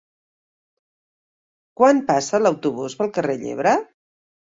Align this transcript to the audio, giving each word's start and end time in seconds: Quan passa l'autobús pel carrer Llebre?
Quan 1.81 2.01
passa 2.09 2.43
l'autobús 2.47 3.01
pel 3.05 3.15
carrer 3.19 3.41
Llebre? 3.47 3.81